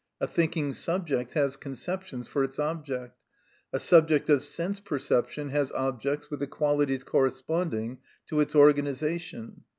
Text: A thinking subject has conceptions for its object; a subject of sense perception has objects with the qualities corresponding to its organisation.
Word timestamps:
A 0.19 0.25
thinking 0.25 0.73
subject 0.73 1.33
has 1.33 1.55
conceptions 1.55 2.27
for 2.27 2.43
its 2.43 2.57
object; 2.57 3.19
a 3.71 3.77
subject 3.79 4.31
of 4.31 4.41
sense 4.41 4.79
perception 4.79 5.49
has 5.51 5.71
objects 5.73 6.31
with 6.31 6.39
the 6.39 6.47
qualities 6.47 7.03
corresponding 7.03 7.99
to 8.25 8.39
its 8.39 8.55
organisation. 8.55 9.61